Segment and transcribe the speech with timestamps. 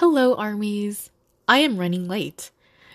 [0.00, 1.10] Hello, armies.
[1.46, 2.50] I am running late.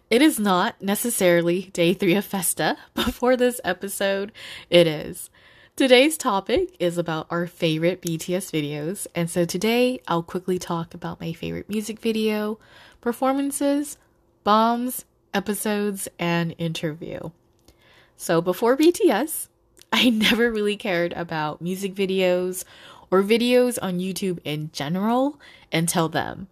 [0.10, 4.32] It is not necessarily day three of Festa, but for this episode,
[4.72, 5.30] it is.
[5.76, 11.22] Today's topic is about our favorite BTS videos, and so today I'll quickly talk about
[11.22, 12.58] my favorite music video,
[13.02, 14.00] performances,
[14.44, 17.20] bombs, episodes, and interview.
[18.18, 19.50] So before BTS,
[19.94, 22.64] I never really cared about music videos
[23.12, 25.40] or videos on YouTube in general
[25.72, 26.48] until them.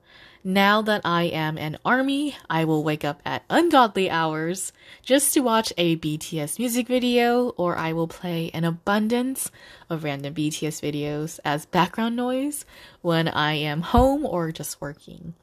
[0.46, 5.40] Now that I am an army, I will wake up at ungodly hours just to
[5.40, 9.50] watch a BTS music video, or I will play an abundance
[9.90, 12.66] of random BTS videos as background noise
[13.02, 15.34] when I am home or just working.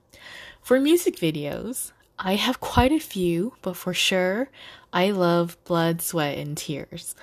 [0.60, 4.50] For music videos, I have quite a few, but for sure,
[4.92, 7.14] I love Blood, Sweat, and Tears.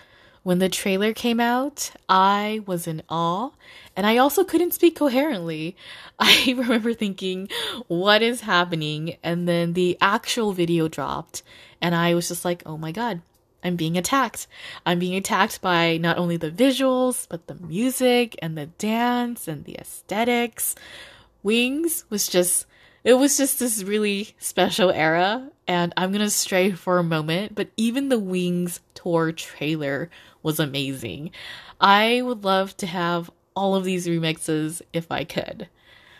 [0.47, 3.49] When the trailer came out, I was in awe,
[3.97, 5.75] and I also couldn't speak coherently.
[6.19, 7.49] I remember thinking,
[7.87, 9.17] what is happening?
[9.21, 11.43] And then the actual video dropped,
[11.81, 13.19] and I was just like, oh my god,
[13.61, 14.47] I'm being attacked.
[14.85, 19.65] I'm being attacked by not only the visuals, but the music and the dance and
[19.65, 20.75] the aesthetics.
[21.43, 22.67] Wings was just
[23.03, 27.69] it was just this really special era and i'm gonna stray for a moment but
[27.77, 28.81] even the wings
[29.31, 30.09] trailer
[30.43, 31.31] was amazing.
[31.79, 35.67] I would love to have all of these remixes if I could.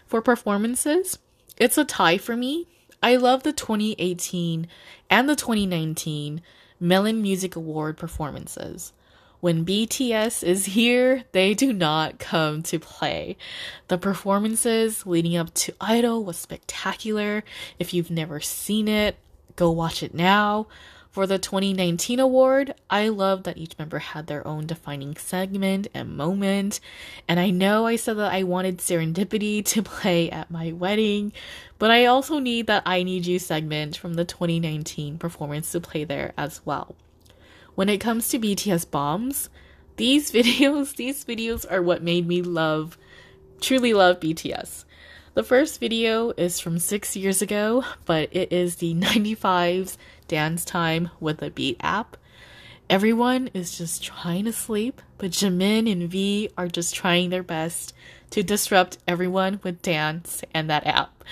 [0.05, 1.19] For performances,
[1.57, 2.67] it's a tie for me.
[3.02, 4.67] I love the 2018
[5.09, 6.41] and the 2019
[6.79, 8.94] Melon Music Award performances.
[9.39, 13.38] When BTS is here, they do not come to play.
[13.88, 17.44] The performances leading up to Idol was spectacular.
[17.77, 19.16] If you've never seen it,
[19.55, 20.67] go watch it now.
[21.11, 26.16] For the 2019 award, I love that each member had their own defining segment and
[26.16, 26.80] moment.
[27.27, 31.33] And I know I said that I wanted Serendipity to play at my wedding,
[31.80, 36.03] but I also need that I Need You segment from the 2019 performance to play
[36.03, 36.95] there as well.
[37.75, 39.50] When it comes to BTS bombs,
[39.95, 42.97] these videos, these videos are what made me love,
[43.62, 44.85] truly love BTS.
[45.38, 49.96] The first video is from six years ago, but it is the 95's
[50.28, 52.18] Dance Time with a Beat app.
[52.90, 57.94] Everyone is just trying to sleep, but Jimin and V are just trying their best
[58.31, 61.24] to disrupt everyone with dance and that app.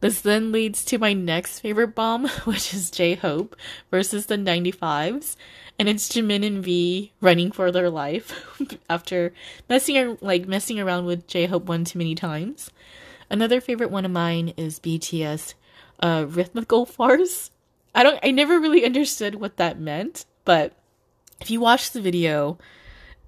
[0.00, 3.54] This then leads to my next favorite bomb, which is J Hope
[3.90, 5.36] versus the 95s.
[5.78, 8.32] And it's Jimin and V running for their life
[8.88, 9.34] after
[9.68, 12.70] messing like messing around with J Hope one too many times.
[13.32, 15.54] Another favorite one of mine is BTS
[16.00, 17.50] uh, rhythmical farce.
[17.94, 20.74] I don't I never really understood what that meant, but
[21.40, 22.58] if you watch the video,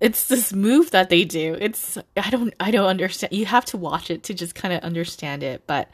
[0.05, 1.57] it's this move that they do.
[1.59, 3.33] It's I don't I don't understand.
[3.33, 5.89] You have to watch it to just kind of understand it, but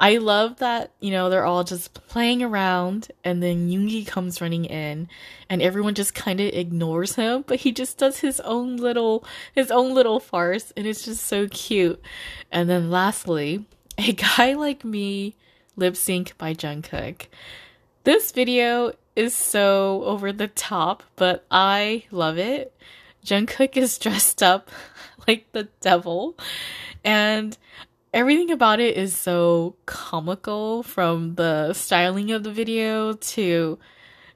[0.00, 4.64] I love that, you know, they're all just playing around and then Yoongi comes running
[4.64, 5.06] in
[5.50, 9.22] and everyone just kind of ignores him, but he just does his own little
[9.54, 12.00] his own little farce and it's just so cute.
[12.50, 13.66] And then lastly,
[13.98, 15.36] a guy like me
[15.76, 17.26] lip sync by Jungkook.
[18.04, 22.72] This video is so over the top, but I love it.
[23.24, 24.70] Jungkook is dressed up
[25.26, 26.36] like the devil
[27.04, 27.56] and
[28.12, 33.78] everything about it is so comical from the styling of the video to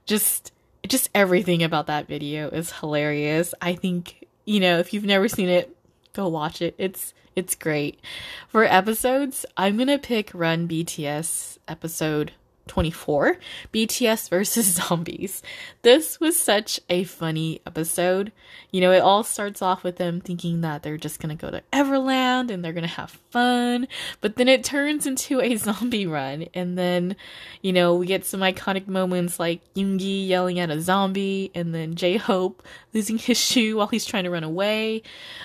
[0.07, 0.53] just
[0.87, 3.55] just everything about that video is hilarious.
[3.61, 5.77] I think, you know, if you've never seen it,
[6.13, 6.75] go watch it.
[6.79, 8.01] It's it's great.
[8.49, 12.33] For episodes, I'm going to pick Run BTS episode
[12.67, 13.39] 24
[13.73, 15.43] BTS versus zombies.
[15.83, 18.33] This was such a funny episode.
[18.71, 21.63] You know, it all starts off with them thinking that they're just gonna go to
[21.73, 23.89] Everland and they're gonna have fun,
[24.21, 27.17] but then it turns into a zombie run, and then,
[27.63, 31.95] you know, we get some iconic moments like Yoongi yelling at a zombie, and then
[31.95, 32.63] J Hope
[32.93, 35.03] losing his shoe while he's trying to run away.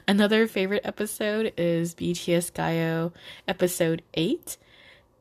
[0.08, 3.12] Another favorite episode is BTS Gayo
[3.48, 4.58] episode 8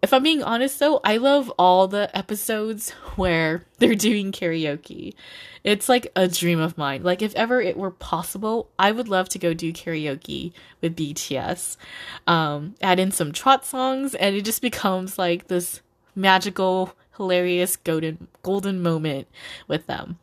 [0.02, 5.14] if I'm being honest though, I love all the episodes where they're doing karaoke.
[5.62, 7.02] It's like a dream of mine.
[7.02, 11.76] Like if ever it were possible, I would love to go do karaoke with BTS.
[12.26, 15.82] Um, add in some trot songs and it just becomes like this
[16.14, 19.28] magical, hilarious golden golden moment
[19.68, 20.18] with them.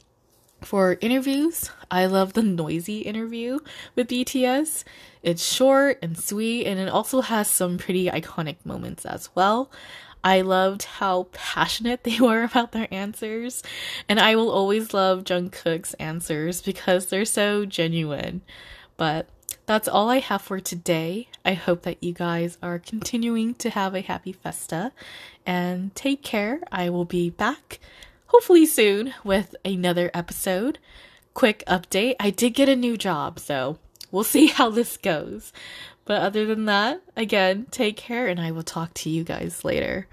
[0.62, 3.60] For interviews, I love the Noisey interview
[3.96, 4.84] with BTS.
[5.22, 9.72] It's short and sweet, and it also has some pretty iconic moments as well.
[10.24, 13.64] I loved how passionate they were about their answers,
[14.10, 18.42] and I will always love Jungkook's answers because they're so genuine.
[18.98, 19.30] But
[19.68, 21.28] that's all I have for today.
[21.46, 24.92] I hope that you guys are continuing to have a happy festa
[25.46, 26.62] and take care.
[26.72, 27.80] I will be back
[28.28, 30.80] hopefully soon with another episode.
[31.34, 33.80] Quick update I did get a new job, so
[34.12, 35.52] we'll see how this goes.
[36.06, 40.08] But other than that, again, take care and I will talk to you guys later.